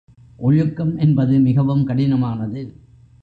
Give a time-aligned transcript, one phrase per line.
[0.37, 2.61] ஒழுக்கம் என்பது மிகவும் கடினமானது.